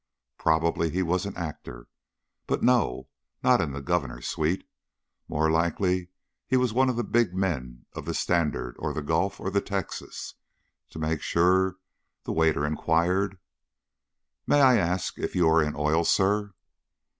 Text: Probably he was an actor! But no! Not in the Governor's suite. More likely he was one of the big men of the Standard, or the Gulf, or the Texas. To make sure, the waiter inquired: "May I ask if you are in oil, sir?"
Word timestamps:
Probably 0.39 0.89
he 0.89 1.03
was 1.03 1.27
an 1.27 1.37
actor! 1.37 1.85
But 2.47 2.63
no! 2.63 3.07
Not 3.43 3.61
in 3.61 3.71
the 3.71 3.83
Governor's 3.83 4.27
suite. 4.27 4.67
More 5.27 5.51
likely 5.51 6.07
he 6.47 6.57
was 6.57 6.73
one 6.73 6.89
of 6.89 6.95
the 6.95 7.03
big 7.03 7.35
men 7.35 7.85
of 7.93 8.05
the 8.05 8.15
Standard, 8.15 8.75
or 8.79 8.95
the 8.95 9.03
Gulf, 9.03 9.39
or 9.39 9.51
the 9.51 9.61
Texas. 9.61 10.33
To 10.89 10.97
make 10.97 11.21
sure, 11.21 11.75
the 12.23 12.33
waiter 12.33 12.65
inquired: 12.65 13.37
"May 14.47 14.61
I 14.61 14.77
ask 14.77 15.19
if 15.19 15.35
you 15.35 15.47
are 15.47 15.61
in 15.61 15.75
oil, 15.75 16.03
sir?" 16.03 16.55